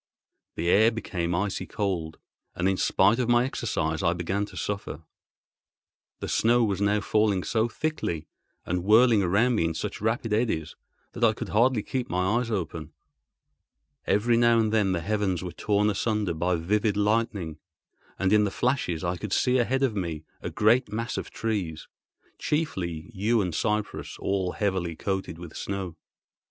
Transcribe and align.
The 0.55 0.67
air 0.69 0.89
became 0.89 1.35
icy 1.35 1.67
cold, 1.67 2.17
and 2.55 2.67
in 2.67 2.75
spite 2.75 3.19
of 3.19 3.29
my 3.29 3.45
exercise 3.45 4.01
I 4.01 4.13
began 4.13 4.45
to 4.45 4.57
suffer. 4.57 5.03
The 6.21 6.27
snow 6.27 6.63
was 6.63 6.81
now 6.81 7.01
falling 7.01 7.43
so 7.43 7.67
thickly 7.67 8.25
and 8.65 8.83
whirling 8.83 9.21
around 9.21 9.53
me 9.53 9.65
in 9.65 9.73
such 9.75 10.01
rapid 10.01 10.33
eddies 10.33 10.75
that 11.11 11.23
I 11.23 11.33
could 11.33 11.49
hardly 11.49 11.83
keep 11.83 12.09
my 12.09 12.39
eyes 12.39 12.49
open. 12.49 12.93
Every 14.07 14.37
now 14.37 14.57
and 14.57 14.73
then 14.73 14.91
the 14.93 15.01
heavens 15.01 15.43
were 15.43 15.51
torn 15.51 15.87
asunder 15.87 16.33
by 16.33 16.55
vivid 16.55 16.97
lightning, 16.97 17.59
and 18.17 18.33
in 18.33 18.43
the 18.43 18.49
flashes 18.49 19.03
I 19.03 19.17
could 19.17 19.31
see 19.31 19.59
ahead 19.59 19.83
of 19.83 19.95
me 19.95 20.23
a 20.41 20.49
great 20.49 20.91
mass 20.91 21.15
of 21.15 21.29
trees, 21.29 21.87
chiefly 22.39 23.11
yew 23.13 23.39
and 23.39 23.53
cypress 23.53 24.17
all 24.17 24.53
heavily 24.53 24.95
coated 24.95 25.37
with 25.37 25.55
snow. 25.55 25.95